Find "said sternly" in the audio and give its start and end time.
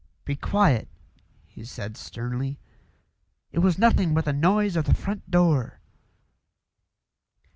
1.63-2.57